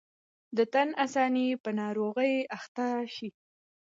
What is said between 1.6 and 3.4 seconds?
په ناروغۍ اخته شي.